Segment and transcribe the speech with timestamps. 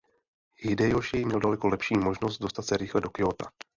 [0.57, 3.45] Hidejoši měl daleko lepší možnost dostat se rychle do Kjóta.